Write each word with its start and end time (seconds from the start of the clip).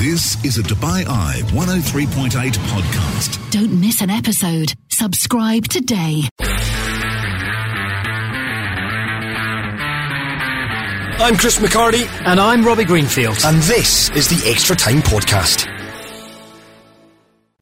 This 0.00 0.42
is 0.46 0.56
a 0.56 0.62
Dubai 0.62 1.04
Eye 1.06 1.42
103.8 1.48 2.30
podcast. 2.52 3.50
Don't 3.50 3.78
miss 3.78 4.00
an 4.00 4.08
episode. 4.08 4.72
Subscribe 4.88 5.68
today. 5.68 6.22
I'm 11.18 11.36
Chris 11.36 11.58
McHardy. 11.58 12.06
And 12.24 12.40
I'm 12.40 12.64
Robbie 12.64 12.86
Greenfield. 12.86 13.36
And 13.44 13.58
this 13.64 14.08
is 14.16 14.26
the 14.28 14.48
Extra 14.50 14.74
Time 14.74 15.02
Podcast. 15.02 15.66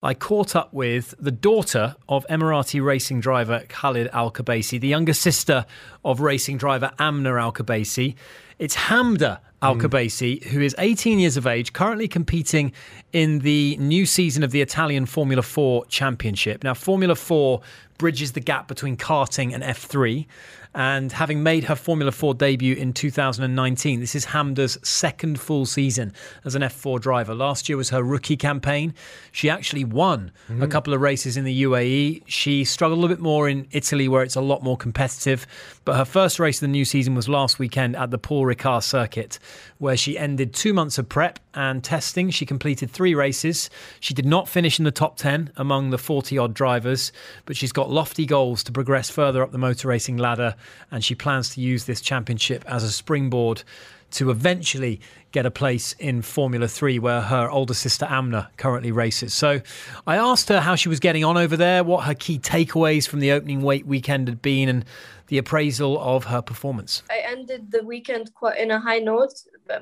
I 0.01 0.15
caught 0.15 0.55
up 0.55 0.73
with 0.73 1.17
the 1.19 1.33
daughter 1.33 1.97
of 2.09 2.25
Emirati 2.31 2.81
racing 2.81 3.19
driver 3.19 3.65
Khalid 3.69 4.09
Al 4.13 4.31
Qubaisi, 4.31 4.81
the 4.81 4.87
younger 4.87 5.13
sister 5.13 5.67
of 6.09 6.21
racing 6.21 6.57
driver 6.57 6.91
Amna 6.99 7.35
Al 7.35 7.53
Qubaisi. 7.53 8.15
It's 8.59 8.75
Hamda 8.75 9.41
Al 9.61 9.77
Qubaisi, 9.77 10.43
who 10.45 10.63
is 10.63 10.75
18 10.79 11.19
years 11.19 11.37
of 11.37 11.47
age, 11.47 11.75
currently 11.75 12.09
competing 12.09 12.73
in 13.13 13.41
the 13.41 13.77
new 13.77 14.07
season 14.07 14.43
of 14.43 14.51
the 14.51 14.63
Italian 14.63 15.05
Formula 15.05 15.43
4 15.43 15.85
Championship. 15.87 16.65
Now, 16.65 16.73
Formula 16.73 17.15
4 17.15 17.61
bridges 17.99 18.33
the 18.33 18.41
gap 18.41 18.69
between 18.69 18.97
karting 18.97 19.53
and 19.53 19.63
F3. 19.63 20.27
And 20.75 21.11
having 21.11 21.43
made 21.43 21.65
her 21.65 21.75
Formula 21.75 22.13
4 22.13 22.35
debut 22.35 22.77
in 22.77 22.93
2019, 22.93 24.01
this 24.01 24.15
is 24.15 24.27
Hamda's 24.27 24.79
second 24.83 25.41
full 25.41 25.67
season 25.67 26.13
as 26.45 26.55
an 26.55 26.63
F4 26.63 27.01
driver. 27.01 27.35
Last 27.35 27.69
year 27.69 27.77
was 27.77 27.91
her 27.91 28.03
rookie 28.03 28.37
campaign. 28.37 28.95
She 29.33 29.51
actually 29.51 29.85
won 29.85 30.31
mm. 30.49 30.63
a 30.63 30.69
couple 30.69 30.95
of 30.95 31.01
races 31.01 31.37
in 31.37 31.45
the 31.45 31.63
UAE. 31.65 32.23
She 32.27 32.65
struggled 32.65 32.99
a 32.99 33.01
little 33.01 33.17
bit 33.17 33.23
more 33.23 33.49
in 33.49 33.67
Italy, 33.73 34.09
where 34.09 34.23
it's 34.23 34.37
a 34.37 34.41
lot 34.41 34.63
more 34.63 34.77
competitive. 34.77 35.47
But 35.85 35.97
her 35.99 36.05
first 36.05 36.39
race 36.39 36.59
of 36.59 36.61
the 36.61 36.69
new 36.69 36.85
season 36.85 37.17
was 37.17 37.29
last 37.29 37.59
weekend 37.59 37.97
at 37.97 38.13
the 38.13 38.19
Paul 38.19 38.45
Ricard 38.45 38.85
circuit, 38.85 39.41
where 39.79 39.97
she 39.97 40.17
ended 40.17 40.55
two 40.55 40.73
months 40.73 40.97
of 40.97 41.09
prep 41.09 41.41
and 41.55 41.83
testing. 41.83 42.31
She 42.31 42.47
completed 42.47 42.89
three 42.89 43.17
races. 43.17 43.69
She 43.99 44.15
did 44.15 44.25
not 44.25 44.49
finish 44.49 44.79
in 44.79 44.85
the 44.85 44.93
top 44.93 45.17
10 45.17 45.51
among 45.57 45.91
the 45.91 45.99
40 45.99 46.39
odd 46.39 46.55
drivers, 46.55 47.11
but 47.47 47.57
she's 47.57 47.73
got 47.73 47.91
lofty 47.91 48.27
goals 48.27 48.63
to 48.63 48.71
progress 48.71 49.11
further 49.11 49.43
up 49.43 49.51
the 49.51 49.59
motor 49.59 49.89
racing 49.89 50.19
ladder 50.19 50.55
and 50.93 51.05
she 51.05 51.17
plans 51.17 51.49
to 51.57 51.61
use 51.61 51.87
this 51.87 52.01
championship 52.01 52.65
as 52.69 52.85
a 52.85 52.93
springboard 52.93 53.65
to 54.13 54.31
eventually 54.31 55.01
get 55.33 55.45
a 55.45 55.51
place 55.51 55.95
in 55.99 56.23
Formula 56.23 56.67
3 56.67 56.99
where 56.99 57.21
her 57.21 57.51
older 57.51 57.75
sister 57.75 58.07
Amna 58.09 58.51
currently 58.57 58.91
races. 58.91 59.35
So 59.35 59.61
I 60.07 60.17
asked 60.17 60.49
her 60.49 60.61
how 60.61 60.75
she 60.75 60.89
was 60.89 61.01
getting 61.01 61.25
on 61.25 61.37
over 61.37 61.57
there, 61.57 61.85
what 61.85 62.05
her 62.05 62.15
key 62.15 62.39
takeaways 62.39 63.07
from 63.07 63.21
the 63.21 63.33
opening 63.33 63.63
weight 63.63 63.87
weekend 63.87 64.29
had 64.29 64.41
been 64.41 64.69
and 64.69 64.85
the 65.27 65.39
appraisal 65.39 66.01
of 66.01 66.25
her 66.25 66.41
performance. 66.41 67.03
I 67.11 67.23
ended 67.27 67.71
the 67.71 67.85
weekend 67.85 68.33
quite 68.35 68.59
in 68.59 68.71
a 68.71 68.81
high 68.81 68.99
note 68.99 69.35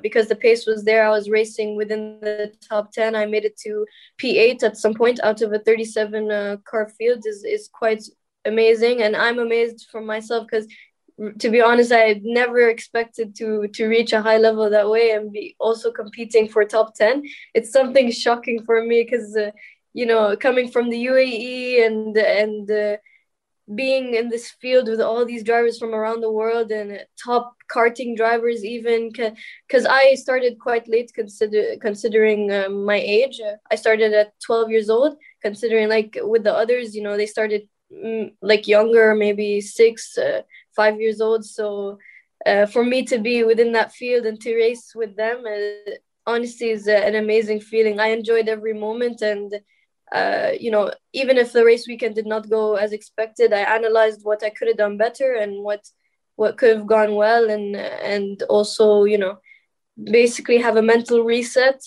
because 0.02 0.26
the 0.26 0.34
pace 0.34 0.66
was 0.66 0.84
there. 0.84 1.06
I 1.06 1.10
was 1.10 1.30
racing 1.30 1.76
within 1.76 2.18
the 2.20 2.52
top 2.68 2.90
10. 2.92 3.14
I 3.14 3.26
made 3.26 3.44
it 3.44 3.56
to 3.58 3.86
P8 4.20 4.64
at 4.64 4.76
some 4.76 4.94
point 4.94 5.20
out 5.22 5.42
of 5.42 5.52
a 5.52 5.60
37 5.60 6.30
uh, 6.30 6.56
car 6.64 6.88
field 6.88 7.24
is 7.26 7.44
is 7.44 7.68
quite 7.72 8.02
amazing 8.44 9.02
and 9.02 9.16
I'm 9.16 9.38
amazed 9.38 9.88
for 9.90 10.00
myself 10.00 10.46
because 10.46 10.66
to 11.38 11.50
be 11.50 11.60
honest, 11.60 11.92
I 11.92 12.20
never 12.22 12.68
expected 12.68 13.34
to 13.36 13.68
to 13.68 13.86
reach 13.86 14.12
a 14.12 14.22
high 14.22 14.38
level 14.38 14.68
that 14.70 14.90
way 14.90 15.10
and 15.12 15.32
be 15.32 15.56
also 15.58 15.90
competing 15.90 16.48
for 16.48 16.64
top 16.64 16.94
ten. 16.94 17.24
It's 17.54 17.72
something 17.72 18.10
shocking 18.10 18.62
for 18.64 18.84
me 18.84 19.02
because 19.04 19.36
uh, 19.36 19.50
you 19.94 20.06
know 20.06 20.36
coming 20.36 20.70
from 20.70 20.90
the 20.90 21.06
UAE 21.06 21.86
and 21.86 22.16
and 22.16 22.70
uh, 22.70 22.96
being 23.74 24.14
in 24.14 24.28
this 24.28 24.50
field 24.60 24.88
with 24.88 25.00
all 25.00 25.24
these 25.24 25.42
drivers 25.42 25.78
from 25.78 25.92
around 25.94 26.20
the 26.20 26.30
world 26.30 26.70
and 26.70 27.04
top 27.22 27.54
karting 27.68 28.16
drivers 28.16 28.64
even 28.64 29.10
because 29.10 29.86
I 29.86 30.14
started 30.14 30.60
quite 30.60 30.86
late 30.86 31.12
consider 31.12 31.76
considering 31.80 32.52
um, 32.52 32.84
my 32.84 32.96
age. 32.96 33.40
I 33.70 33.74
started 33.74 34.12
at 34.12 34.38
12 34.40 34.70
years 34.70 34.88
old 34.88 35.16
considering 35.42 35.88
like 35.88 36.16
with 36.22 36.44
the 36.44 36.54
others, 36.54 36.94
you 36.94 37.02
know, 37.02 37.16
they 37.16 37.26
started 37.26 37.68
mm, 37.92 38.32
like 38.40 38.68
younger, 38.68 39.14
maybe 39.16 39.60
six, 39.60 40.16
uh, 40.16 40.42
five 40.76 41.00
years 41.00 41.20
old. 41.20 41.44
So 41.44 41.98
uh, 42.44 42.66
for 42.66 42.84
me 42.84 43.02
to 43.04 43.18
be 43.18 43.42
within 43.42 43.72
that 43.72 43.92
field 43.92 44.26
and 44.26 44.40
to 44.42 44.54
race 44.54 44.92
with 44.94 45.16
them, 45.16 45.44
uh, 45.46 45.92
honestly, 46.26 46.70
is 46.70 46.86
uh, 46.86 46.92
an 46.92 47.14
amazing 47.14 47.60
feeling. 47.60 47.98
I 47.98 48.08
enjoyed 48.08 48.48
every 48.48 48.74
moment, 48.74 49.22
and 49.22 49.52
uh, 50.12 50.50
you 50.58 50.70
know, 50.70 50.92
even 51.12 51.38
if 51.38 51.52
the 51.52 51.64
race 51.64 51.88
weekend 51.88 52.14
did 52.14 52.26
not 52.26 52.48
go 52.48 52.76
as 52.76 52.92
expected, 52.92 53.52
I 53.52 53.60
analyzed 53.60 54.20
what 54.22 54.44
I 54.44 54.50
could 54.50 54.68
have 54.68 54.76
done 54.76 54.96
better 54.96 55.34
and 55.34 55.64
what 55.64 55.82
what 56.36 56.58
could 56.58 56.76
have 56.76 56.86
gone 56.86 57.14
well, 57.14 57.50
and 57.50 57.74
and 58.14 58.42
also 58.44 59.04
you 59.04 59.18
know, 59.18 59.38
basically 59.96 60.58
have 60.58 60.76
a 60.76 60.82
mental 60.82 61.22
reset 61.24 61.80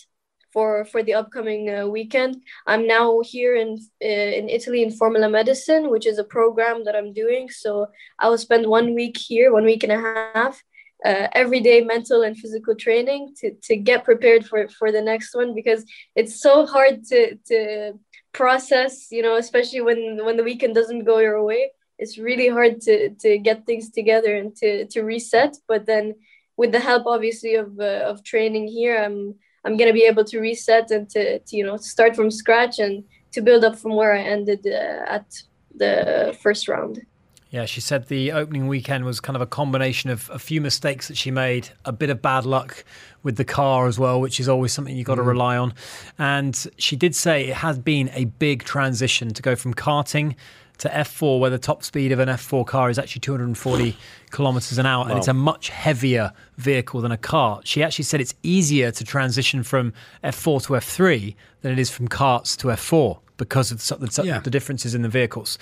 for 0.52 0.86
for 0.86 1.04
the 1.04 1.14
upcoming 1.14 1.70
uh, 1.70 1.88
weekend. 1.88 2.44
I'm 2.68 2.88
now 2.88 3.22
here 3.24 3.56
in 3.56 3.80
uh, 4.04 4.32
in 4.40 4.50
Italy 4.50 4.84
in 4.84 4.92
Formula 4.92 5.30
Medicine, 5.30 5.90
which 5.90 6.06
is 6.06 6.18
a 6.18 6.24
program 6.24 6.86
that 6.86 6.96
I'm 6.96 7.14
doing. 7.14 7.50
So 7.50 7.88
I 8.18 8.30
will 8.30 8.38
spend 8.38 8.68
one 8.68 8.94
week 8.96 9.18
here, 9.18 9.54
one 9.54 9.66
week 9.66 9.84
and 9.84 9.94
a 9.94 10.00
half, 10.00 10.64
uh, 11.06 11.28
every 11.34 11.60
day 11.60 11.82
mental 11.82 12.24
and 12.24 12.38
physical 12.38 12.76
training 12.76 13.34
to 13.40 13.52
to 13.64 13.76
get 13.76 14.04
prepared 14.04 14.46
for 14.46 14.68
for 14.68 14.92
the 14.92 15.02
next 15.02 15.36
one 15.36 15.54
because 15.54 15.86
it's 16.16 16.42
so 16.42 16.66
hard 16.66 17.04
to 17.06 17.36
to 17.48 17.94
process, 18.34 19.08
you 19.12 19.22
know, 19.22 19.36
especially 19.38 19.81
when 19.81 20.24
when 20.26 20.38
the 20.38 20.44
weekend 20.44 20.76
doesn't 20.76 21.06
go 21.06 21.20
your 21.20 21.44
way. 21.44 21.72
It's 21.98 22.18
really 22.18 22.48
hard 22.48 22.81
to 22.81 23.10
to 23.22 23.38
get 23.38 23.66
things 23.66 23.90
together 23.92 24.36
and 24.36 24.56
to 24.58 24.86
to 24.88 25.02
reset. 25.02 25.58
But 25.68 25.86
then 25.86 26.16
with 26.58 26.72
the 26.72 26.80
help, 26.80 27.06
obviously, 27.06 27.56
of 27.56 27.80
uh, 27.80 28.04
of 28.12 28.24
training 28.24 28.68
here, 28.68 28.98
I'm 28.98 29.36
I'm 29.69 29.78
gonna 29.78 29.94
be 29.94 30.06
able 30.06 30.25
to 30.25 30.40
reset 30.40 30.90
and 30.90 31.07
to, 31.12 31.38
to 31.38 31.56
you 31.56 31.63
know 31.63 31.78
start 31.78 32.16
from 32.16 32.31
scratch 32.31 32.80
and 32.80 33.03
to 33.34 33.41
build 33.41 33.63
up 33.63 33.78
from 33.78 33.96
where 33.96 34.13
I 34.16 34.22
ended 34.22 34.66
uh, 34.66 35.06
at 35.07 35.44
the 35.75 36.35
first 36.41 36.68
round. 36.68 37.06
Yeah, 37.52 37.66
she 37.66 37.80
said 37.80 38.07
the 38.07 38.31
opening 38.31 38.68
weekend 38.68 39.06
was 39.06 39.19
kind 39.19 39.35
of 39.35 39.41
a 39.44 39.47
combination 39.47 40.09
of 40.09 40.28
a 40.31 40.40
few 40.40 40.59
mistakes 40.59 41.07
that 41.07 41.18
she 41.18 41.30
made, 41.30 41.69
a 41.85 41.91
bit 41.91 42.09
of 42.09 42.22
bad 42.22 42.46
luck 42.46 42.84
with 43.22 43.38
the 43.38 43.46
car 43.46 43.88
as 43.88 44.00
well, 44.00 44.19
which 44.19 44.40
is 44.40 44.50
always 44.50 44.74
something 44.74 44.96
you've 44.96 45.07
got 45.07 45.16
to 45.16 45.22
mm. 45.22 45.28
rely 45.28 45.57
on. 45.57 45.74
And 46.18 46.68
she 46.78 46.96
did 46.96 47.16
say 47.16 47.47
it 47.47 47.56
has 47.56 47.78
been 47.78 48.09
a 48.13 48.25
big 48.25 48.63
transition 48.63 49.34
to 49.34 49.41
go 49.41 49.56
from 49.56 49.74
karting 49.75 50.36
to 50.80 50.90
F4, 50.90 51.40
where 51.40 51.50
the 51.50 51.60
top 51.60 51.84
speed 51.84 52.12
of 52.12 52.20
an 52.20 52.30
F4 52.30 52.66
car 52.66 52.90
is 52.90 52.98
actually 52.98 53.22
240 53.22 53.96
kilometers 54.32 54.78
an 54.78 54.86
hour, 54.86 55.04
wow. 55.04 55.10
and 55.10 55.18
it's 55.18 55.28
a 55.28 55.34
much 55.34 55.70
heavier 55.70 56.34
vehicle 56.58 57.02
than 57.02 57.12
a 57.12 57.18
car. 57.18 57.62
She 57.64 57.84
actually 57.84 58.06
said 58.06 58.22
it's 58.22 58.34
easier 58.44 58.92
to 58.92 59.04
transition 59.04 59.64
from 59.64 59.94
F4 60.24 60.64
to 60.64 60.74
F3 60.74 61.36
than 61.62 61.72
it 61.72 61.80
is 61.80 61.90
from 61.90 62.08
carts 62.08 62.56
to 62.58 62.68
F4 62.68 63.20
because 63.38 63.72
of 63.72 63.86
the, 64.00 64.08
the, 64.08 64.24
yeah. 64.24 64.40
the 64.40 64.50
differences 64.50 64.94
in 64.94 65.02
the 65.02 65.10
vehicles. 65.10 65.58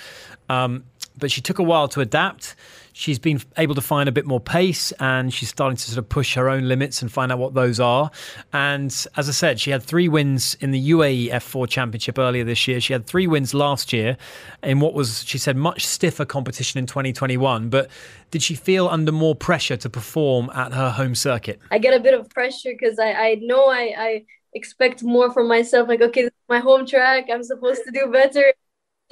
Um, 0.49 0.83
but 1.17 1.31
she 1.31 1.41
took 1.41 1.59
a 1.59 1.63
while 1.63 1.87
to 1.87 2.01
adapt 2.01 2.55
she's 2.97 3.19
been 3.19 3.39
able 3.57 3.75
to 3.75 3.81
find 3.81 4.09
a 4.09 4.11
bit 4.11 4.25
more 4.25 4.39
pace 4.39 4.91
and 4.93 5.31
she's 5.31 5.49
starting 5.49 5.77
to 5.77 5.83
sort 5.83 5.99
of 5.99 6.09
push 6.09 6.33
her 6.33 6.49
own 6.49 6.67
limits 6.67 7.03
and 7.03 7.11
find 7.11 7.31
out 7.31 7.37
what 7.37 7.53
those 7.53 7.79
are. 7.79 8.09
And 8.53 8.91
as 9.15 9.29
I 9.29 9.33
said, 9.33 9.59
she 9.59 9.69
had 9.69 9.83
three 9.83 10.07
wins 10.07 10.57
in 10.61 10.71
the 10.71 10.89
UAE 10.89 11.29
F4 11.29 11.69
Championship 11.69 12.17
earlier 12.17 12.43
this 12.43 12.67
year. 12.67 12.81
She 12.81 12.93
had 12.93 13.05
three 13.05 13.27
wins 13.27 13.53
last 13.53 13.93
year 13.93 14.17
in 14.63 14.79
what 14.79 14.95
was, 14.95 15.23
she 15.25 15.37
said, 15.37 15.55
much 15.55 15.85
stiffer 15.85 16.25
competition 16.25 16.79
in 16.79 16.87
2021. 16.87 17.69
But 17.69 17.91
did 18.31 18.41
she 18.41 18.55
feel 18.55 18.87
under 18.87 19.11
more 19.11 19.35
pressure 19.35 19.77
to 19.77 19.89
perform 19.91 20.49
at 20.55 20.73
her 20.73 20.89
home 20.89 21.13
circuit? 21.13 21.59
I 21.69 21.77
get 21.77 21.93
a 21.93 21.99
bit 21.99 22.15
of 22.15 22.27
pressure 22.31 22.71
because 22.71 22.97
I, 22.97 23.11
I 23.11 23.35
know 23.43 23.67
I, 23.67 23.93
I 23.95 24.25
expect 24.55 25.03
more 25.03 25.31
from 25.31 25.47
myself. 25.47 25.87
Like, 25.87 26.01
okay, 26.01 26.29
my 26.49 26.59
home 26.59 26.87
track. 26.87 27.25
I'm 27.31 27.43
supposed 27.43 27.83
to 27.85 27.91
do 27.91 28.11
better. 28.11 28.53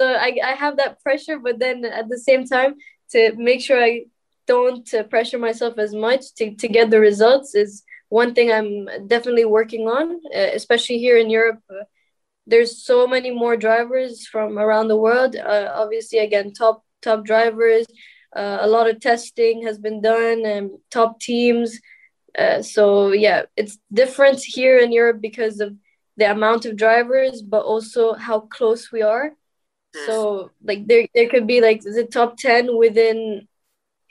So 0.00 0.06
I, 0.06 0.36
I 0.44 0.52
have 0.52 0.76
that 0.76 1.02
pressure, 1.02 1.38
but 1.38 1.58
then 1.58 1.84
at 1.84 2.08
the 2.08 2.18
same 2.18 2.46
time, 2.46 2.74
to 3.12 3.32
make 3.36 3.60
sure 3.60 3.82
I 3.82 4.06
don't 4.46 4.92
uh, 4.94 5.02
pressure 5.04 5.38
myself 5.38 5.78
as 5.78 5.94
much 5.94 6.34
to, 6.34 6.54
to 6.54 6.68
get 6.68 6.90
the 6.90 7.00
results 7.00 7.54
is 7.54 7.82
one 8.08 8.34
thing 8.34 8.52
I'm 8.52 9.08
definitely 9.08 9.44
working 9.44 9.88
on, 9.88 10.20
uh, 10.34 10.50
especially 10.54 10.98
here 10.98 11.18
in 11.18 11.30
Europe. 11.30 11.60
Uh, 11.68 11.84
there's 12.46 12.84
so 12.84 13.06
many 13.06 13.30
more 13.30 13.56
drivers 13.56 14.26
from 14.26 14.58
around 14.58 14.88
the 14.88 14.96
world. 14.96 15.34
Uh, 15.34 15.72
obviously, 15.74 16.18
again, 16.20 16.52
top 16.52 16.84
top 17.02 17.24
drivers. 17.24 17.86
Uh, 18.34 18.58
a 18.60 18.68
lot 18.68 18.88
of 18.88 19.00
testing 19.00 19.62
has 19.62 19.78
been 19.78 20.00
done, 20.00 20.44
and 20.44 20.70
top 20.90 21.18
teams. 21.18 21.80
Uh, 22.38 22.62
so 22.62 23.12
yeah, 23.12 23.42
it's 23.56 23.78
different 23.92 24.40
here 24.40 24.78
in 24.78 24.92
Europe 24.92 25.20
because 25.20 25.58
of 25.58 25.74
the 26.16 26.30
amount 26.30 26.66
of 26.66 26.76
drivers, 26.76 27.42
but 27.42 27.64
also 27.64 28.14
how 28.14 28.40
close 28.40 28.92
we 28.92 29.02
are. 29.02 29.32
So 30.06 30.50
like 30.62 30.86
there 30.86 31.06
there 31.14 31.28
could 31.28 31.46
be 31.46 31.60
like 31.60 31.82
the 31.82 32.06
top 32.10 32.36
ten 32.36 32.76
within 32.76 33.48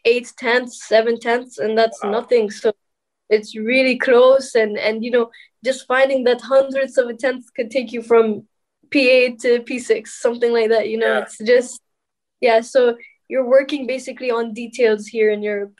eight 0.05 0.31
tenths, 0.37 0.87
seven 0.87 1.19
tenths, 1.19 1.57
and 1.57 1.77
that's 1.77 2.03
wow. 2.03 2.11
nothing. 2.11 2.49
So 2.49 2.73
it's 3.29 3.55
really 3.55 3.97
close 3.97 4.55
and 4.55 4.77
and 4.77 5.03
you 5.03 5.11
know 5.11 5.31
just 5.63 5.87
finding 5.87 6.23
that 6.25 6.41
hundredths 6.41 6.97
of 6.97 7.07
a 7.07 7.13
tenth 7.13 7.45
could 7.55 7.71
take 7.71 7.91
you 7.91 8.01
from 8.01 8.47
P8 8.89 9.39
to 9.41 9.59
P6, 9.61 10.07
something 10.07 10.53
like 10.53 10.69
that. 10.69 10.89
You 10.89 10.97
know, 10.97 11.13
yeah. 11.13 11.21
it's 11.21 11.37
just 11.39 11.81
yeah. 12.41 12.61
So 12.61 12.97
you're 13.27 13.47
working 13.47 13.88
basically 13.88 14.31
on 14.31 14.53
details 14.53 15.07
here 15.07 15.31
in 15.31 15.41
Europe, 15.41 15.75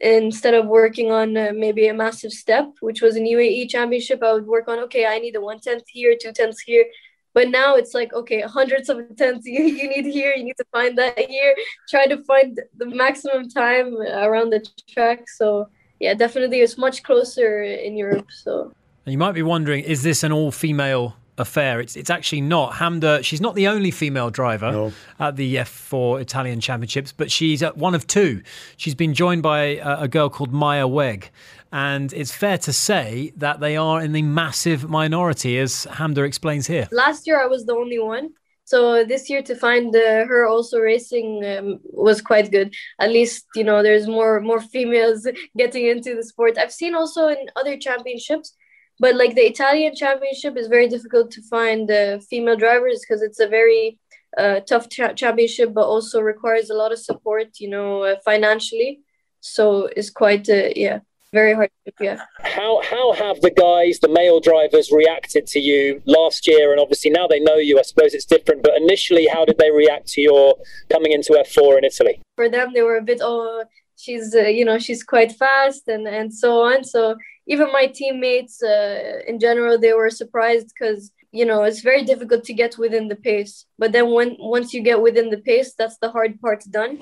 instead 0.00 0.54
of 0.54 0.66
working 0.66 1.10
on 1.10 1.36
uh, 1.36 1.52
maybe 1.54 1.88
a 1.88 1.94
massive 1.94 2.32
step, 2.32 2.70
which 2.80 3.02
was 3.02 3.16
an 3.16 3.24
UAE 3.24 3.68
championship, 3.68 4.22
I 4.22 4.32
would 4.32 4.46
work 4.46 4.68
on, 4.68 4.78
okay, 4.80 5.06
I 5.06 5.18
need 5.18 5.36
a 5.36 5.40
one 5.40 5.60
tenth 5.60 5.84
here, 5.88 6.16
two 6.20 6.32
tenths 6.32 6.60
here. 6.60 6.84
But 7.32 7.48
now 7.48 7.76
it's 7.76 7.94
like, 7.94 8.12
okay, 8.12 8.40
hundreds 8.40 8.88
of 8.88 8.98
tenths 9.16 9.46
you, 9.54 9.62
you 9.62 9.88
need 9.88 10.06
here, 10.06 10.34
you 10.36 10.44
need 10.44 10.56
to 10.56 10.64
find 10.72 10.98
that 10.98 11.18
here, 11.18 11.54
try 11.88 12.06
to 12.06 12.22
find 12.24 12.60
the 12.76 12.86
maximum 12.86 13.48
time 13.48 13.96
around 13.96 14.50
the 14.50 14.66
track. 14.88 15.28
So, 15.28 15.68
yeah, 16.00 16.14
definitely 16.14 16.60
it's 16.60 16.78
much 16.78 17.02
closer 17.02 17.62
in 17.62 17.96
Europe. 17.96 18.28
So, 18.30 18.72
and 19.06 19.12
you 19.12 19.18
might 19.18 19.32
be 19.32 19.42
wondering, 19.42 19.84
is 19.84 20.02
this 20.02 20.22
an 20.22 20.32
all 20.32 20.50
female 20.50 21.16
affair. 21.40 21.80
It's 21.80 21.96
it's 21.96 22.10
actually 22.10 22.42
not. 22.42 22.74
Hamda, 22.74 23.24
she's 23.24 23.40
not 23.40 23.54
the 23.54 23.68
only 23.68 23.90
female 23.90 24.30
driver 24.30 24.70
no. 24.70 24.92
at 25.18 25.36
the 25.36 25.56
F4 25.56 26.20
Italian 26.20 26.60
Championships, 26.60 27.12
but 27.12 27.30
she's 27.30 27.62
one 27.62 27.94
of 27.94 28.06
two. 28.06 28.42
She's 28.76 28.94
been 28.94 29.14
joined 29.14 29.42
by 29.42 29.60
a, 29.76 30.02
a 30.02 30.08
girl 30.08 30.28
called 30.28 30.52
Maya 30.52 30.86
Weug. 30.86 31.24
And 31.72 32.12
it's 32.12 32.32
fair 32.32 32.58
to 32.58 32.72
say 32.72 33.32
that 33.36 33.60
they 33.60 33.76
are 33.76 34.02
in 34.02 34.12
the 34.12 34.22
massive 34.22 34.90
minority, 34.90 35.58
as 35.58 35.86
Hamda 35.86 36.26
explains 36.26 36.66
here. 36.66 36.88
Last 36.90 37.26
year, 37.26 37.40
I 37.40 37.46
was 37.46 37.64
the 37.64 37.74
only 37.74 38.00
one. 38.00 38.30
So 38.64 39.04
this 39.04 39.28
year, 39.28 39.42
to 39.42 39.54
find 39.56 39.94
uh, 39.94 40.26
her 40.26 40.46
also 40.46 40.78
racing 40.78 41.44
um, 41.44 41.80
was 41.84 42.20
quite 42.20 42.52
good. 42.52 42.74
At 43.00 43.10
least 43.10 43.46
you 43.54 43.64
know 43.64 43.82
there's 43.82 44.06
more 44.06 44.40
more 44.40 44.60
females 44.60 45.26
getting 45.56 45.86
into 45.86 46.14
the 46.14 46.24
sport. 46.24 46.58
I've 46.58 46.72
seen 46.72 46.94
also 46.94 47.28
in 47.28 47.48
other 47.56 47.76
championships 47.76 48.54
but 49.00 49.16
like 49.16 49.34
the 49.34 49.46
Italian 49.54 49.94
championship 49.96 50.56
is 50.58 50.68
very 50.68 50.86
difficult 50.86 51.30
to 51.32 51.42
find 51.42 51.90
uh, 51.90 52.18
female 52.18 52.56
drivers 52.56 53.00
because 53.00 53.22
it's 53.22 53.40
a 53.40 53.48
very 53.48 53.98
uh, 54.36 54.60
tough 54.60 54.90
cha- 54.90 55.14
championship, 55.14 55.72
but 55.72 55.86
also 55.86 56.20
requires 56.20 56.68
a 56.68 56.74
lot 56.74 56.92
of 56.92 56.98
support, 56.98 57.58
you 57.58 57.68
know, 57.68 58.02
uh, 58.02 58.16
financially. 58.24 59.00
So 59.40 59.88
it's 59.96 60.10
quite, 60.10 60.48
uh, 60.50 60.68
yeah, 60.76 61.00
very 61.32 61.54
hard. 61.54 61.70
Yeah. 61.98 62.20
How 62.40 62.82
how 62.82 63.12
have 63.14 63.40
the 63.40 63.50
guys, 63.50 64.00
the 64.00 64.08
male 64.08 64.38
drivers, 64.38 64.92
reacted 64.92 65.46
to 65.48 65.60
you 65.60 66.02
last 66.04 66.46
year? 66.46 66.70
And 66.72 66.80
obviously 66.80 67.10
now 67.10 67.26
they 67.26 67.40
know 67.40 67.56
you. 67.56 67.78
I 67.78 67.82
suppose 67.82 68.12
it's 68.12 68.26
different. 68.26 68.62
But 68.62 68.76
initially, 68.76 69.26
how 69.32 69.46
did 69.46 69.56
they 69.56 69.70
react 69.70 70.08
to 70.08 70.20
your 70.20 70.56
coming 70.92 71.12
into 71.12 71.32
F4 71.32 71.78
in 71.78 71.84
Italy? 71.84 72.20
For 72.36 72.50
them, 72.50 72.72
they 72.74 72.82
were 72.82 72.98
a 72.98 73.02
bit 73.02 73.20
oh 73.22 73.64
she's 74.00 74.34
uh, 74.34 74.42
you 74.42 74.64
know 74.64 74.78
she's 74.78 75.02
quite 75.02 75.32
fast 75.32 75.88
and 75.88 76.06
and 76.08 76.32
so 76.32 76.62
on 76.62 76.82
so 76.82 77.16
even 77.50 77.72
my 77.72 77.86
teammates 77.86 78.62
uh, 78.62 79.18
in 79.26 79.38
general 79.40 79.76
they 79.76 79.92
were 79.92 80.08
surprised 80.08 80.68
because 80.72 81.10
you 81.32 81.44
know 81.44 81.64
it's 81.64 81.82
very 81.90 82.04
difficult 82.04 82.44
to 82.44 82.54
get 82.54 82.78
within 82.78 83.08
the 83.08 83.16
pace. 83.16 83.66
But 83.78 83.92
then 83.92 84.06
when 84.16 84.36
once 84.38 84.72
you 84.72 84.82
get 84.82 85.02
within 85.02 85.28
the 85.30 85.42
pace 85.50 85.74
that's 85.74 85.98
the 85.98 86.10
hard 86.10 86.40
part 86.40 86.64
done. 86.70 86.94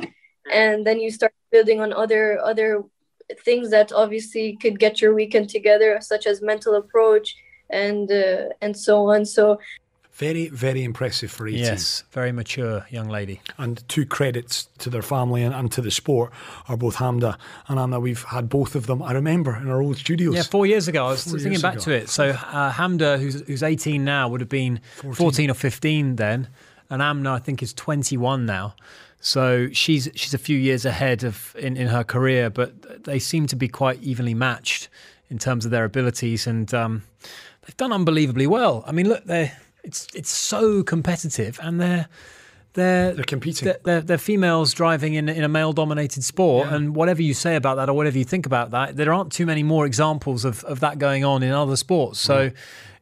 And 0.50 0.86
then 0.86 0.98
you 0.98 1.10
start 1.10 1.34
building 1.52 1.80
on 1.80 1.92
other 1.92 2.24
other 2.50 2.82
things 3.44 3.70
that 3.70 3.92
obviously 3.92 4.56
could 4.62 4.78
get 4.78 5.02
your 5.02 5.12
weekend 5.14 5.50
together 5.50 5.98
such 6.00 6.26
as 6.26 6.40
mental 6.40 6.74
approach 6.76 7.36
and 7.68 8.10
uh, 8.10 8.48
and 8.62 8.74
so 8.74 8.94
on. 9.12 9.26
So 9.26 9.58
very, 10.19 10.49
very 10.49 10.82
impressive 10.82 11.31
for 11.31 11.47
18. 11.47 11.61
Yes, 11.61 12.03
very 12.11 12.32
mature 12.32 12.85
young 12.91 13.09
lady. 13.09 13.41
And 13.56 13.88
two 13.88 14.05
credits 14.05 14.69
to 14.79 14.91
their 14.91 15.00
family 15.00 15.44
and, 15.44 15.55
and 15.55 15.70
to 15.73 15.81
the 15.81 15.93
sport 15.93 16.32
are 16.69 16.76
both 16.76 16.97
Hamda 16.97 17.38
and 17.69 17.79
Amna. 17.79 18.00
We've 18.00 18.25
had 18.25 18.49
both 18.49 18.75
of 18.75 18.87
them, 18.88 19.00
I 19.00 19.12
remember, 19.12 19.56
in 19.56 19.69
our 19.69 19.81
old 19.81 19.97
studios. 19.97 20.35
Yeah, 20.35 20.43
four 20.43 20.67
years 20.67 20.88
ago. 20.88 21.06
I 21.06 21.11
was 21.11 21.25
four 21.25 21.38
thinking 21.38 21.61
back 21.61 21.75
ago. 21.75 21.85
to 21.85 21.91
it. 21.93 22.09
So 22.09 22.31
uh, 22.31 22.73
Hamda, 22.73 23.20
who's, 23.20 23.43
who's 23.47 23.62
18 23.62 24.05
now, 24.05 24.29
would 24.29 24.41
have 24.41 24.49
been 24.49 24.81
14. 24.97 25.15
14 25.15 25.50
or 25.50 25.55
15 25.55 26.17
then. 26.17 26.49
And 26.91 27.00
Amna, 27.00 27.35
I 27.35 27.38
think, 27.38 27.62
is 27.62 27.73
21 27.73 28.44
now. 28.44 28.75
So 29.20 29.69
she's 29.73 30.09
she's 30.15 30.32
a 30.32 30.38
few 30.38 30.56
years 30.56 30.85
ahead 30.85 31.25
of 31.25 31.55
in, 31.59 31.76
in 31.76 31.88
her 31.88 32.05
career, 32.05 32.50
but 32.50 33.05
they 33.05 33.19
seem 33.19 33.49
to 33.49 33.56
be 33.56 33.67
quite 33.67 34.00
evenly 34.00 34.35
matched 34.35 34.88
in 35.29 35.38
terms 35.38 35.65
of 35.65 35.73
their 35.73 35.85
abilities, 35.85 36.47
and 36.47 36.73
um, 36.73 37.03
they've 37.62 37.76
done 37.76 37.93
unbelievably 37.93 38.47
well. 38.47 38.85
I 38.87 38.93
mean, 38.93 39.09
look, 39.09 39.25
they 39.25 39.53
it's 39.84 40.06
it's 40.14 40.30
so 40.30 40.82
competitive, 40.82 41.58
and 41.62 41.80
they're 41.80 42.08
they're 42.75 43.14
they're 43.14 43.25
competing. 43.25 43.66
They're, 43.66 43.78
they're, 43.84 44.00
they're 44.00 44.19
females 44.19 44.72
driving 44.72 45.14
in 45.14 45.28
in 45.28 45.44
a 45.44 45.48
male 45.48 45.72
dominated 45.72 46.25
sport, 46.25 46.69
yeah. 46.69 46.76
and 46.76 46.94
whatever 46.94 47.22
you 47.22 47.34
say 47.34 47.56
about 47.56 47.76
that 47.76 47.88
or 47.88 47.94
whatever 47.94 48.19
you 48.19 48.25
think 48.25 48.46
about 48.46 48.70
that, 48.70 48.96
there 48.96 49.12
aren't 49.12 49.32
too 49.32 49.46
many 49.46 49.62
more 49.62 49.86
examples 49.86 50.44
of 50.44 50.64
of 50.64 50.80
that 50.80 50.98
going 50.98 51.25
on 51.25 51.42
in 51.42 51.52
other 51.52 51.76
sports. 51.76 52.20
So. 52.20 52.50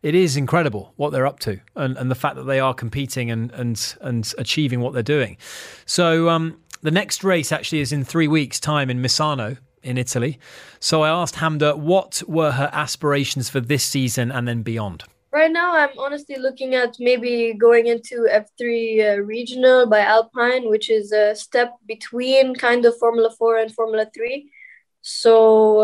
It 0.02 0.14
is 0.14 0.36
incredible 0.36 0.92
what 0.94 1.10
they're 1.10 1.26
up 1.26 1.40
to, 1.40 1.58
and, 1.74 1.96
and 1.96 2.08
the 2.08 2.14
fact 2.14 2.36
that 2.36 2.44
they 2.44 2.60
are 2.60 2.74
competing 2.74 3.28
and 3.28 3.50
and 3.52 3.96
and 4.02 4.32
achieving 4.38 4.78
what 4.78 4.92
they're 4.92 5.02
doing. 5.02 5.36
So 5.84 6.28
um, 6.28 6.60
the 6.82 6.92
next 6.92 7.24
race 7.24 7.50
actually 7.50 7.80
is 7.80 7.90
in 7.90 8.04
three 8.04 8.28
weeks' 8.28 8.60
time 8.60 8.88
in 8.88 9.02
Misano, 9.02 9.58
in 9.82 9.98
Italy. 9.98 10.38
So 10.78 11.02
I 11.02 11.08
asked 11.08 11.36
Hamda 11.36 11.76
what 11.76 12.22
were 12.28 12.52
her 12.52 12.70
aspirations 12.72 13.48
for 13.48 13.58
this 13.58 13.82
season 13.82 14.30
and 14.30 14.46
then 14.46 14.62
beyond. 14.62 15.04
Right 15.36 15.52
now, 15.52 15.76
I'm 15.76 15.98
honestly 15.98 16.36
looking 16.36 16.74
at 16.76 16.96
maybe 16.98 17.52
going 17.52 17.88
into 17.88 18.26
F3 18.26 18.62
uh, 19.18 19.20
regional 19.20 19.84
by 19.84 20.00
Alpine, 20.00 20.70
which 20.70 20.88
is 20.88 21.12
a 21.12 21.34
step 21.34 21.74
between 21.86 22.54
kind 22.54 22.86
of 22.86 22.96
Formula 22.96 23.28
4 23.28 23.58
and 23.58 23.74
Formula 23.74 24.06
3. 24.14 24.50
So 25.02 25.26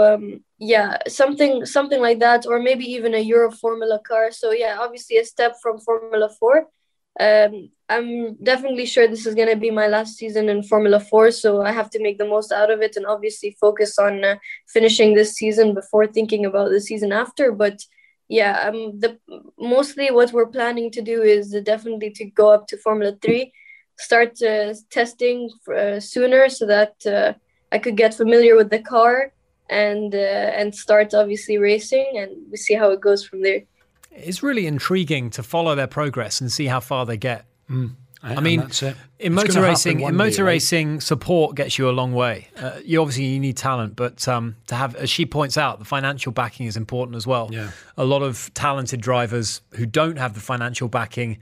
um, 0.03 0.43
yeah, 0.59 0.97
something 1.07 1.67
something 1.67 2.01
like 2.01 2.19
that, 2.21 2.47
or 2.47 2.61
maybe 2.61 2.87
even 2.97 3.13
a 3.15 3.19
Euro 3.19 3.51
Formula 3.51 3.99
car. 3.99 4.31
So 4.31 4.53
yeah, 4.53 4.79
obviously 4.81 5.19
a 5.19 5.25
step 5.27 5.57
from 5.61 5.81
Formula 5.81 6.31
4. 6.31 6.67
Um, 7.21 7.69
I'm 7.91 8.37
definitely 8.43 8.87
sure 8.87 9.07
this 9.07 9.27
is 9.27 9.35
going 9.35 9.51
to 9.51 9.65
be 9.67 9.71
my 9.71 9.87
last 9.87 10.17
season 10.17 10.49
in 10.49 10.63
Formula 10.63 10.99
4, 10.99 11.31
so 11.31 11.61
I 11.61 11.73
have 11.73 11.91
to 11.91 12.03
make 12.03 12.17
the 12.17 12.33
most 12.35 12.53
out 12.53 12.71
of 12.71 12.81
it 12.81 12.97
and 12.97 13.05
obviously 13.05 13.55
focus 13.61 13.99
on 13.99 14.25
uh, 14.25 14.37
finishing 14.67 15.13
this 15.13 15.35
season 15.35 15.75
before 15.75 16.07
thinking 16.07 16.47
about 16.47 16.71
the 16.71 16.81
season 16.81 17.13
after. 17.13 17.53
But 17.53 17.85
yeah, 18.33 18.69
um, 18.69 18.99
the 18.99 19.19
mostly 19.59 20.11
what 20.11 20.33
we're 20.33 20.47
planning 20.47 20.91
to 20.93 21.03
do 21.03 21.21
is 21.21 21.51
definitely 21.65 22.11
to 22.13 22.25
go 22.25 22.51
up 22.51 22.67
to 22.69 22.79
Formula 22.79 23.13
Three, 23.21 23.53
start 23.99 24.41
uh, 24.43 24.73
testing 24.89 25.51
uh, 25.69 26.01
sooner 26.01 26.49
so 26.49 26.65
that 26.67 26.95
uh, 27.07 27.35
I 27.71 27.79
could 27.79 27.95
get 27.95 28.15
familiar 28.15 28.57
with 28.57 28.71
the 28.71 28.79
car 28.79 29.33
and 29.69 30.15
uh, 30.15 30.59
and 30.59 30.75
start 30.75 31.13
obviously 31.13 31.59
racing, 31.59 32.11
and 32.17 32.31
we 32.51 32.57
see 32.57 32.73
how 32.73 32.91
it 32.91 33.03
goes 33.03 33.23
from 33.23 33.43
there. 33.43 33.65
It's 34.11 34.43
really 34.43 34.67
intriguing 34.67 35.29
to 35.31 35.43
follow 35.43 35.75
their 35.75 35.87
progress 35.87 36.41
and 36.41 36.51
see 36.51 36.67
how 36.67 36.81
far 36.81 37.05
they 37.05 37.19
get. 37.19 37.45
Mm. 37.69 37.97
I 38.23 38.41
mean, 38.41 38.71
in 39.19 39.33
motor 39.35 39.63
racing, 39.63 40.01
in 40.01 40.15
motor 40.15 40.37
day, 40.37 40.43
racing, 40.43 40.95
right? 40.95 41.03
support 41.03 41.57
gets 41.57 41.77
you 41.77 41.89
a 41.89 41.93
long 41.93 42.13
way. 42.13 42.49
Uh, 42.57 42.79
you 42.85 43.01
obviously 43.01 43.25
you 43.25 43.41
need 43.41 43.57
talent, 43.57 43.97
but 43.97 44.29
um, 44.29 44.57
to 44.69 44.77
have, 44.77 44.95
as 44.95 45.11
she 45.11 45.27
points 45.27 45.59
out, 45.59 45.81
the 45.81 45.85
financial 45.85 46.31
backing 46.31 46.67
is 46.67 46.77
important 46.77 47.17
as 47.17 47.27
well. 47.27 47.49
Yeah. 47.51 47.71
A 47.97 48.05
lot 48.05 48.23
of 48.23 48.53
talented 48.55 49.01
drivers 49.01 49.63
who 49.73 49.87
don't 49.87 50.19
have 50.19 50.35
the 50.35 50.41
financial 50.41 50.89
backing 50.89 51.39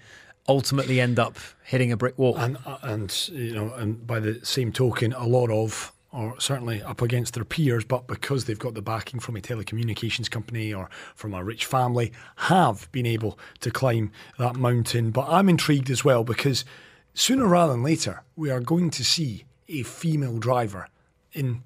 ultimately 0.48 1.00
end 1.00 1.18
up 1.18 1.38
hitting 1.64 1.92
a 1.92 1.96
brick 1.96 2.18
wall. 2.18 2.36
And 2.36 2.56
uh, 2.64 2.78
and 2.82 3.28
you 3.28 3.54
know, 3.54 3.72
and 3.74 4.06
by 4.06 4.18
the 4.18 4.44
same 4.44 4.72
token, 4.72 5.12
a 5.12 5.26
lot 5.26 5.50
of 5.50 5.92
or 6.12 6.38
certainly 6.40 6.82
up 6.82 7.02
against 7.02 7.34
their 7.34 7.44
peers, 7.44 7.84
but 7.84 8.06
because 8.06 8.44
they've 8.44 8.58
got 8.58 8.74
the 8.74 8.82
backing 8.82 9.20
from 9.20 9.36
a 9.36 9.40
telecommunications 9.40 10.30
company 10.30 10.74
or 10.74 10.90
from 11.14 11.34
a 11.34 11.44
rich 11.44 11.64
family, 11.66 12.12
have 12.36 12.90
been 12.90 13.06
able 13.06 13.38
to 13.60 13.70
climb 13.70 14.10
that 14.38 14.56
mountain. 14.56 15.10
But 15.10 15.28
I'm 15.28 15.48
intrigued 15.48 15.90
as 15.90 16.04
well 16.04 16.24
because 16.24 16.64
sooner 17.14 17.46
rather 17.46 17.72
than 17.72 17.82
later, 17.82 18.22
we 18.34 18.50
are 18.50 18.60
going 18.60 18.90
to 18.90 19.04
see 19.04 19.44
a 19.68 19.84
female 19.84 20.38
driver 20.38 20.88
in 21.32 21.62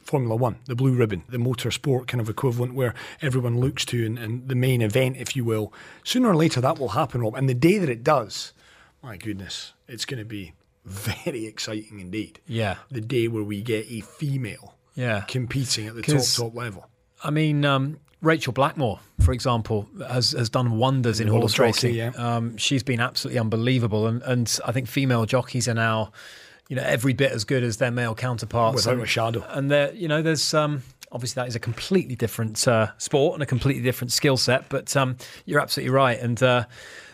Formula 0.00 0.36
One, 0.36 0.58
the 0.66 0.76
blue 0.76 0.94
ribbon, 0.94 1.24
the 1.28 1.38
motorsport 1.38 2.06
kind 2.06 2.20
of 2.20 2.28
equivalent 2.28 2.74
where 2.74 2.94
everyone 3.22 3.58
looks 3.58 3.84
to 3.86 4.06
and, 4.06 4.18
and 4.18 4.48
the 4.48 4.54
main 4.54 4.80
event, 4.80 5.16
if 5.18 5.34
you 5.34 5.44
will. 5.44 5.72
Sooner 6.04 6.28
or 6.28 6.36
later, 6.36 6.60
that 6.60 6.78
will 6.78 6.90
happen, 6.90 7.22
Rob. 7.22 7.34
And 7.34 7.48
the 7.48 7.54
day 7.54 7.78
that 7.78 7.88
it 7.88 8.04
does, 8.04 8.52
my 9.02 9.16
goodness, 9.16 9.72
it's 9.88 10.04
going 10.04 10.18
to 10.18 10.24
be 10.24 10.52
very 10.86 11.46
exciting 11.46 12.00
indeed. 12.00 12.40
Yeah. 12.46 12.76
The 12.90 13.00
day 13.00 13.28
where 13.28 13.42
we 13.42 13.60
get 13.60 13.86
a 13.90 14.00
female 14.00 14.74
yeah. 14.94 15.22
competing 15.22 15.88
at 15.88 15.94
the 15.94 16.02
top, 16.02 16.22
top 16.24 16.54
level. 16.54 16.86
I 17.22 17.30
mean, 17.30 17.64
um, 17.64 17.98
Rachel 18.22 18.52
Blackmore, 18.52 19.00
for 19.20 19.32
example, 19.32 19.88
has, 20.08 20.30
has 20.32 20.48
done 20.48 20.78
wonders 20.78 21.20
in, 21.20 21.28
in 21.28 21.34
horse 21.34 21.58
racing. 21.58 21.94
yeah. 21.94 22.12
um, 22.16 22.56
she's 22.56 22.82
been 22.82 23.00
absolutely 23.00 23.38
unbelievable. 23.38 24.06
And, 24.06 24.22
and 24.22 24.58
I 24.64 24.72
think 24.72 24.88
female 24.88 25.26
jockeys 25.26 25.68
are 25.68 25.74
now, 25.74 26.12
you 26.68 26.76
know, 26.76 26.82
every 26.82 27.12
bit 27.12 27.32
as 27.32 27.44
good 27.44 27.62
as 27.62 27.76
their 27.78 27.90
male 27.90 28.14
counterparts. 28.14 28.76
Without 28.76 28.94
and, 28.94 29.02
a 29.02 29.06
shadow. 29.06 29.44
And 29.48 29.70
there, 29.70 29.92
you 29.92 30.08
know, 30.08 30.22
there's 30.22 30.54
um, 30.54 30.82
obviously 31.10 31.40
that 31.40 31.48
is 31.48 31.56
a 31.56 31.60
completely 31.60 32.14
different 32.14 32.66
uh, 32.66 32.88
sport 32.98 33.34
and 33.34 33.42
a 33.42 33.46
completely 33.46 33.82
different 33.82 34.12
skill 34.12 34.36
set. 34.36 34.68
But 34.68 34.96
um, 34.96 35.16
you're 35.44 35.60
absolutely 35.60 35.90
right. 35.90 36.18
And 36.20 36.40
uh, 36.42 36.64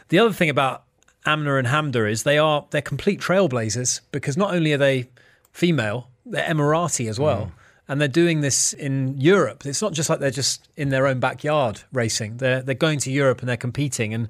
the 0.08 0.18
other 0.18 0.32
thing 0.32 0.50
about 0.50 0.84
Amna 1.24 1.56
and 1.56 1.68
Hamda 1.68 2.10
is 2.10 2.22
they 2.22 2.38
are 2.38 2.66
they're 2.70 2.82
complete 2.82 3.20
trailblazers 3.20 4.00
because 4.10 4.36
not 4.36 4.54
only 4.54 4.72
are 4.72 4.78
they 4.78 5.08
female, 5.52 6.08
they're 6.26 6.44
Emirati 6.48 7.08
as 7.08 7.18
well. 7.20 7.46
Mm. 7.46 7.52
And 7.88 8.00
they're 8.00 8.08
doing 8.08 8.40
this 8.40 8.72
in 8.72 9.20
Europe. 9.20 9.66
It's 9.66 9.82
not 9.82 9.92
just 9.92 10.08
like 10.08 10.20
they're 10.20 10.30
just 10.30 10.68
in 10.76 10.88
their 10.88 11.06
own 11.06 11.20
backyard 11.20 11.82
racing. 11.92 12.38
They're 12.38 12.62
they're 12.62 12.74
going 12.74 12.98
to 13.00 13.12
Europe 13.12 13.40
and 13.40 13.48
they're 13.48 13.56
competing 13.56 14.14
and 14.14 14.28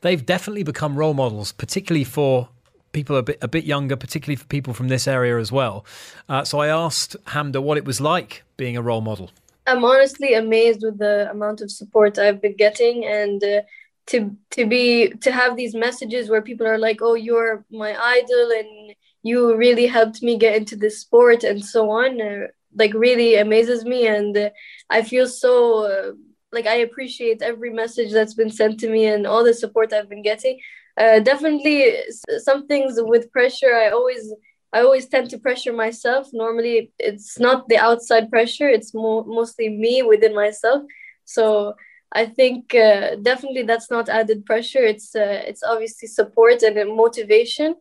they've 0.00 0.24
definitely 0.24 0.62
become 0.62 0.96
role 0.96 1.14
models, 1.14 1.52
particularly 1.52 2.04
for 2.04 2.48
people 2.92 3.16
a 3.16 3.22
bit 3.22 3.38
a 3.40 3.48
bit 3.48 3.64
younger, 3.64 3.96
particularly 3.96 4.36
for 4.36 4.46
people 4.46 4.74
from 4.74 4.88
this 4.88 5.06
area 5.06 5.38
as 5.38 5.50
well. 5.52 5.84
Uh, 6.28 6.44
so 6.44 6.60
I 6.60 6.68
asked 6.68 7.16
Hamda 7.26 7.62
what 7.62 7.78
it 7.78 7.84
was 7.84 8.00
like 8.00 8.42
being 8.56 8.76
a 8.76 8.82
role 8.82 9.00
model. 9.00 9.30
I'm 9.66 9.84
honestly 9.84 10.34
amazed 10.34 10.82
with 10.82 10.98
the 10.98 11.30
amount 11.30 11.60
of 11.60 11.70
support 11.70 12.18
I've 12.18 12.40
been 12.40 12.56
getting, 12.56 13.04
and 13.04 13.42
uh, 13.44 13.60
to 14.08 14.36
to 14.52 14.66
be 14.66 15.10
to 15.20 15.30
have 15.32 15.56
these 15.56 15.74
messages 15.74 16.28
where 16.30 16.42
people 16.42 16.66
are 16.66 16.78
like, 16.78 17.00
"Oh, 17.02 17.14
you're 17.14 17.64
my 17.70 17.94
idol," 17.96 18.50
and 18.52 18.94
you 19.22 19.54
really 19.56 19.86
helped 19.86 20.22
me 20.22 20.38
get 20.38 20.56
into 20.56 20.76
this 20.76 21.00
sport, 21.00 21.44
and 21.44 21.64
so 21.64 21.90
on. 21.90 22.20
Uh, 22.20 22.46
like 22.76 22.94
really 22.94 23.36
amazes 23.36 23.84
me, 23.84 24.06
and 24.06 24.36
uh, 24.36 24.50
I 24.90 25.02
feel 25.02 25.26
so 25.26 25.84
uh, 25.86 26.12
like 26.52 26.66
I 26.66 26.76
appreciate 26.76 27.42
every 27.42 27.70
message 27.70 28.12
that's 28.12 28.34
been 28.34 28.50
sent 28.50 28.80
to 28.80 28.88
me 28.90 29.06
and 29.06 29.26
all 29.26 29.44
the 29.44 29.54
support 29.54 29.92
I've 29.92 30.08
been 30.08 30.22
getting. 30.22 30.58
Uh, 30.96 31.20
definitely, 31.20 31.96
some 32.38 32.66
things 32.66 32.94
with 32.98 33.30
pressure, 33.30 33.74
I 33.74 33.90
always 33.90 34.32
I 34.72 34.80
always 34.80 35.06
tend 35.08 35.30
to 35.30 35.38
pressure 35.38 35.72
myself. 35.72 36.28
Normally, 36.32 36.92
it's 36.98 37.38
not 37.38 37.68
the 37.68 37.78
outside 37.78 38.30
pressure; 38.30 38.68
it's 38.68 38.94
more 38.94 39.24
mostly 39.26 39.68
me 39.68 40.02
within 40.02 40.34
myself. 40.34 40.82
So 41.24 41.74
I 42.12 42.26
think 42.26 42.74
uh, 42.74 43.16
definitely 43.16 43.62
that's 43.64 43.90
not 43.90 44.08
added 44.08 44.46
pressure. 44.46 44.84
It's 44.84 45.14
uh, 45.14 45.42
it's 45.46 45.62
obviously 45.62 46.08
support 46.08 46.62
and 46.62 46.96
motivation. 46.96 47.74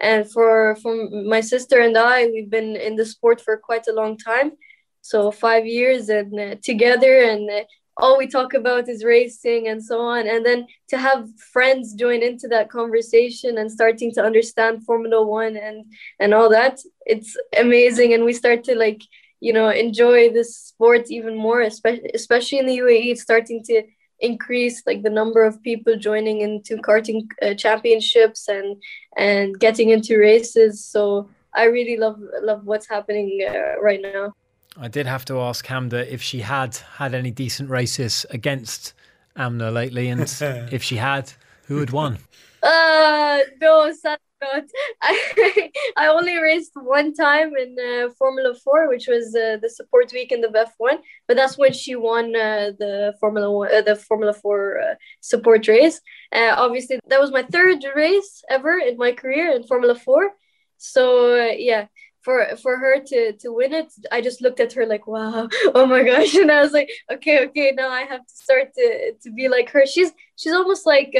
And 0.00 0.30
for 0.30 0.76
for 0.76 0.94
my 1.10 1.40
sister 1.40 1.80
and 1.80 1.96
I, 1.96 2.26
we've 2.26 2.50
been 2.50 2.76
in 2.76 2.96
the 2.96 3.04
sport 3.04 3.40
for 3.40 3.56
quite 3.56 3.86
a 3.88 3.92
long 3.92 4.16
time, 4.16 4.52
so 5.00 5.30
five 5.30 5.66
years 5.66 6.08
and 6.08 6.38
uh, 6.38 6.54
together, 6.62 7.22
and 7.22 7.50
uh, 7.50 7.64
all 7.96 8.16
we 8.16 8.26
talk 8.26 8.54
about 8.54 8.88
is 8.88 9.04
racing 9.04 9.68
and 9.68 9.84
so 9.84 10.00
on 10.00 10.26
and 10.26 10.44
then 10.44 10.66
to 10.88 10.96
have 10.96 11.28
friends 11.52 11.94
join 11.94 12.22
into 12.22 12.48
that 12.48 12.70
conversation 12.70 13.58
and 13.58 13.70
starting 13.70 14.10
to 14.12 14.22
understand 14.22 14.84
formula 14.84 15.24
one 15.24 15.56
and 15.56 15.84
and 16.18 16.32
all 16.32 16.48
that 16.48 16.80
it's 17.04 17.36
amazing 17.58 18.14
and 18.14 18.24
we 18.24 18.32
start 18.32 18.64
to 18.64 18.74
like 18.74 19.02
you 19.40 19.52
know 19.52 19.68
enjoy 19.68 20.30
this 20.30 20.56
sport 20.56 21.10
even 21.10 21.36
more 21.36 21.60
especially 21.62 22.10
especially 22.14 22.58
in 22.58 22.66
the 22.66 22.78
uae 22.78 23.10
it's 23.10 23.22
starting 23.22 23.62
to 23.62 23.82
increase 24.20 24.82
like 24.86 25.02
the 25.02 25.10
number 25.10 25.42
of 25.44 25.62
people 25.62 25.96
joining 25.96 26.42
into 26.42 26.76
karting 26.76 27.26
uh, 27.42 27.54
championships 27.54 28.48
and 28.48 28.76
and 29.16 29.58
getting 29.58 29.88
into 29.90 30.18
races 30.18 30.84
so 30.84 31.28
i 31.54 31.64
really 31.64 31.96
love 31.96 32.20
love 32.42 32.64
what's 32.64 32.88
happening 32.88 33.40
uh, 33.48 33.80
right 33.80 34.00
now 34.02 34.32
I 34.76 34.86
did 34.88 35.06
have 35.06 35.24
to 35.24 35.40
ask 35.40 35.66
Hamda 35.66 36.06
if 36.08 36.22
she 36.22 36.40
had 36.40 36.76
had 36.96 37.12
any 37.12 37.32
decent 37.32 37.70
races 37.70 38.24
against 38.30 38.94
Amna 39.36 39.70
lately, 39.70 40.08
and 40.08 40.20
if 40.72 40.82
she 40.82 40.96
had, 40.96 41.32
who 41.64 41.78
had 41.78 41.90
won? 41.90 42.18
Uh, 42.62 43.38
no, 43.60 43.92
sad 43.92 44.18
not. 44.40 44.64
I 45.02 45.70
I 45.96 46.06
only 46.08 46.36
raced 46.38 46.72
one 46.74 47.14
time 47.14 47.52
in 47.56 47.76
uh, 47.78 48.10
Formula 48.18 48.54
Four, 48.54 48.88
which 48.88 49.06
was 49.06 49.34
uh, 49.34 49.58
the 49.60 49.68
support 49.68 50.12
week 50.12 50.32
in 50.32 50.40
the 50.40 50.52
F 50.56 50.74
one, 50.78 50.98
but 51.26 51.36
that's 51.36 51.58
when 51.58 51.72
she 51.72 51.96
won 51.96 52.34
uh, 52.36 52.72
the 52.78 53.14
Formula 53.20 53.50
One, 53.50 53.74
uh, 53.74 53.82
the 53.82 53.96
Formula 53.96 54.32
Four 54.32 54.80
uh, 54.80 54.94
support 55.20 55.66
race. 55.68 56.00
Uh, 56.32 56.54
obviously, 56.56 57.00
that 57.06 57.20
was 57.20 57.30
my 57.30 57.42
third 57.42 57.84
race 57.94 58.42
ever 58.48 58.78
in 58.78 58.96
my 58.96 59.12
career 59.12 59.52
in 59.52 59.64
Formula 59.64 59.94
Four. 59.94 60.30
So 60.78 61.36
yeah, 61.36 61.86
for 62.22 62.56
for 62.56 62.76
her 62.78 63.00
to 63.00 63.32
to 63.34 63.52
win 63.52 63.72
it 63.72 63.92
i 64.12 64.20
just 64.20 64.42
looked 64.42 64.60
at 64.60 64.72
her 64.72 64.86
like 64.86 65.06
wow 65.06 65.48
oh 65.74 65.86
my 65.86 66.02
gosh 66.02 66.34
and 66.42 66.50
i 66.52 66.60
was 66.60 66.72
like 66.72 66.90
okay 67.10 67.46
okay 67.46 67.72
now 67.74 67.88
i 67.88 68.02
have 68.02 68.24
to 68.26 68.34
start 68.34 68.68
to 68.74 69.12
to 69.22 69.30
be 69.32 69.48
like 69.48 69.70
her 69.70 69.86
she's 69.86 70.12
she's 70.36 70.52
almost 70.52 70.86
like 70.86 71.14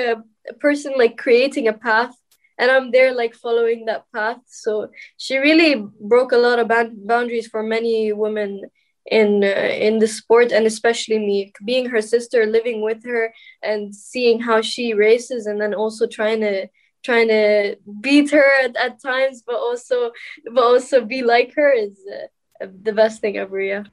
a, 0.50 0.54
person 0.54 0.92
like 0.97 1.16
creating 1.16 1.69
a 1.69 1.73
path 1.73 2.14
and 2.59 2.71
i'm 2.71 2.90
there 2.90 3.14
like 3.14 3.35
following 3.35 3.85
that 3.87 4.04
path 4.14 4.40
so 4.47 4.88
she 5.16 5.37
really 5.37 5.85
broke 6.00 6.33
a 6.33 6.42
lot 6.47 6.59
of 6.59 6.71
boundaries 7.07 7.47
for 7.47 7.62
many 7.62 8.12
women 8.12 8.62
in 9.07 9.42
uh, 9.42 9.73
in 9.87 9.99
the 9.99 10.07
sport 10.07 10.52
and 10.52 10.66
especially 10.66 11.19
me 11.19 11.52
being 11.64 11.87
her 11.87 12.02
sister 12.02 12.47
living 12.47 12.83
with 12.83 13.04
her 13.04 13.33
and 13.62 13.95
seeing 13.95 14.40
how 14.40 14.61
she 14.61 14.95
races 14.95 15.47
and 15.47 15.61
then 15.61 15.75
also 15.75 16.07
trying 16.07 16.40
to 16.40 16.69
trying 17.02 17.28
to 17.28 17.76
beat 18.00 18.30
her 18.30 18.62
at, 18.62 18.76
at 18.76 19.00
times, 19.02 19.42
but 19.47 19.57
also 19.57 20.12
but 20.52 20.62
also 20.62 21.04
be 21.04 21.23
like 21.23 21.54
her 21.54 21.73
is 21.73 21.99
uh, 22.12 22.66
the 22.83 22.92
best 22.92 23.21
thing 23.21 23.37
ever. 23.37 23.61
Yeah. 23.61 23.85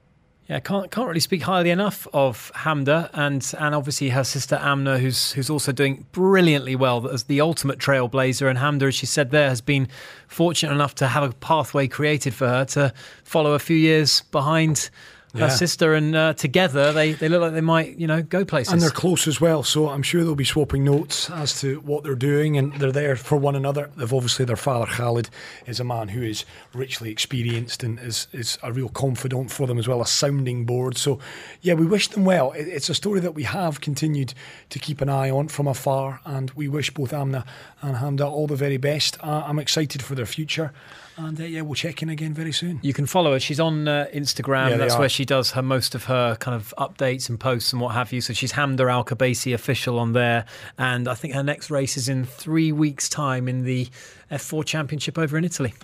Yeah, 0.48 0.60
can't 0.60 0.90
can't 0.90 1.06
really 1.06 1.20
speak 1.20 1.42
highly 1.42 1.68
enough 1.68 2.08
of 2.14 2.50
Hamda 2.54 3.10
and 3.12 3.52
and 3.58 3.74
obviously 3.74 4.08
her 4.08 4.24
sister 4.24 4.58
Amna, 4.62 4.98
who's 4.98 5.32
who's 5.32 5.50
also 5.50 5.72
doing 5.72 6.06
brilliantly 6.12 6.74
well 6.74 7.06
as 7.06 7.24
the 7.24 7.42
ultimate 7.42 7.78
trailblazer. 7.78 8.48
And 8.48 8.58
Hamda, 8.58 8.88
as 8.88 8.94
she 8.94 9.04
said 9.04 9.30
there, 9.30 9.50
has 9.50 9.60
been 9.60 9.88
fortunate 10.26 10.72
enough 10.72 10.94
to 10.96 11.08
have 11.08 11.22
a 11.22 11.34
pathway 11.34 11.86
created 11.86 12.32
for 12.32 12.48
her 12.48 12.64
to 12.66 12.94
follow 13.24 13.52
a 13.52 13.58
few 13.58 13.76
years 13.76 14.22
behind 14.22 14.88
her 15.34 15.50
sister, 15.50 15.94
and 15.94 16.16
uh, 16.16 16.34
together 16.34 16.92
they, 16.92 17.12
they 17.12 17.28
look 17.28 17.40
like 17.40 17.52
they 17.52 17.60
might, 17.60 17.96
you 17.96 18.06
know, 18.06 18.22
go 18.22 18.44
places. 18.44 18.72
And 18.72 18.82
they're 18.82 18.90
close 18.90 19.26
as 19.26 19.40
well, 19.40 19.62
so 19.62 19.88
I'm 19.88 20.02
sure 20.02 20.24
they'll 20.24 20.34
be 20.34 20.44
swapping 20.44 20.84
notes 20.84 21.30
as 21.30 21.60
to 21.60 21.80
what 21.80 22.02
they're 22.02 22.14
doing, 22.14 22.56
and 22.56 22.72
they're 22.74 22.92
there 22.92 23.16
for 23.16 23.36
one 23.36 23.54
another. 23.54 23.90
They've 23.96 24.12
obviously 24.12 24.44
their 24.44 24.56
father 24.56 24.86
Khalid 24.86 25.28
is 25.66 25.80
a 25.80 25.84
man 25.84 26.08
who 26.08 26.22
is 26.22 26.44
richly 26.74 27.10
experienced 27.10 27.82
and 27.82 27.98
is 27.98 28.28
is 28.32 28.58
a 28.62 28.72
real 28.72 28.88
confidant 28.88 29.50
for 29.50 29.66
them 29.66 29.78
as 29.78 29.86
well, 29.86 30.00
a 30.00 30.06
sounding 30.06 30.64
board. 30.64 30.96
So, 30.96 31.18
yeah, 31.60 31.74
we 31.74 31.86
wish 31.86 32.08
them 32.08 32.24
well. 32.24 32.52
It's 32.52 32.88
a 32.88 32.94
story 32.94 33.20
that 33.20 33.34
we 33.34 33.42
have 33.44 33.80
continued 33.80 34.34
to 34.70 34.78
keep 34.78 35.00
an 35.00 35.08
eye 35.08 35.30
on 35.30 35.48
from 35.48 35.66
afar, 35.66 36.20
and 36.24 36.50
we 36.52 36.68
wish 36.68 36.90
both 36.90 37.12
Amna 37.12 37.44
and 37.82 37.96
Hamda 37.96 38.30
all 38.30 38.46
the 38.46 38.56
very 38.56 38.76
best. 38.78 39.22
Uh, 39.22 39.44
I'm 39.46 39.58
excited 39.58 40.02
for 40.02 40.14
their 40.14 40.26
future. 40.26 40.72
And 41.18 41.40
uh, 41.40 41.44
yeah, 41.44 41.62
we'll 41.62 41.74
check 41.74 42.00
in 42.00 42.08
again 42.08 42.32
very 42.32 42.52
soon. 42.52 42.78
You 42.82 42.92
can 42.92 43.04
follow 43.04 43.32
her. 43.32 43.40
She's 43.40 43.58
on 43.58 43.88
uh, 43.88 44.06
Instagram. 44.14 44.70
Yeah, 44.70 44.76
That's 44.76 44.96
where 44.96 45.08
she 45.08 45.24
does 45.24 45.50
her 45.50 45.62
most 45.62 45.96
of 45.96 46.04
her 46.04 46.36
kind 46.36 46.54
of 46.54 46.72
updates 46.78 47.28
and 47.28 47.40
posts 47.40 47.72
and 47.72 47.82
what 47.82 47.94
have 47.94 48.12
you. 48.12 48.20
So 48.20 48.32
she's 48.32 48.52
Hamda 48.52 48.90
Al 48.90 49.04
Qubaisi 49.04 49.52
official 49.52 49.98
on 49.98 50.12
there. 50.12 50.44
And 50.78 51.08
I 51.08 51.14
think 51.14 51.34
her 51.34 51.42
next 51.42 51.70
race 51.72 51.96
is 51.96 52.08
in 52.08 52.24
three 52.24 52.70
weeks' 52.70 53.08
time 53.08 53.48
in 53.48 53.64
the 53.64 53.88
F4 54.30 54.64
Championship 54.64 55.18
over 55.18 55.36
in 55.36 55.44
Italy. 55.44 55.74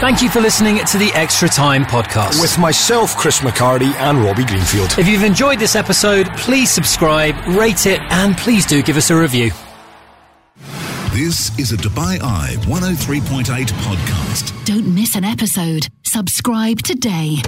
Thank 0.00 0.20
you 0.20 0.28
for 0.28 0.40
listening 0.40 0.84
to 0.84 0.98
the 0.98 1.12
Extra 1.14 1.48
Time 1.48 1.84
podcast 1.84 2.40
with 2.40 2.58
myself, 2.58 3.16
Chris 3.16 3.38
McHardy, 3.38 3.94
and 3.94 4.18
Robbie 4.24 4.44
Greenfield. 4.44 4.98
If 4.98 5.06
you've 5.06 5.22
enjoyed 5.22 5.60
this 5.60 5.76
episode, 5.76 6.26
please 6.38 6.70
subscribe, 6.70 7.36
rate 7.56 7.86
it, 7.86 8.00
and 8.10 8.36
please 8.36 8.66
do 8.66 8.82
give 8.82 8.96
us 8.96 9.10
a 9.10 9.16
review. 9.16 9.52
This 11.12 11.56
is 11.58 11.72
a 11.72 11.76
Dubai 11.76 12.18
Eye 12.22 12.56
103.8 12.62 13.44
podcast. 13.84 14.64
Don't 14.64 14.86
miss 14.94 15.14
an 15.14 15.24
episode. 15.24 15.86
Subscribe 16.06 16.80
today. 16.80 17.42